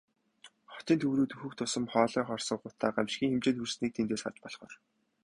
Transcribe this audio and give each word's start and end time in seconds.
Хотын 0.75 0.97
төв 1.01 1.11
рүү 1.17 1.27
дөхөх 1.33 1.53
тусам 1.59 1.85
хоолой 1.93 2.23
хорсгох 2.27 2.61
утаа 2.69 2.91
гамшгийн 2.95 3.29
хэмжээнд 3.31 3.59
хүрснийг 3.61 3.91
тэндээс 3.95 4.23
харж 4.23 4.37
болохоор. 4.41 4.73